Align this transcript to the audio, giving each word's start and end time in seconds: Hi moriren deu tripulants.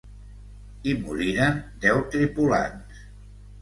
Hi 0.85 0.95
moriren 1.03 1.63
deu 1.87 2.05
tripulants. 2.17 3.09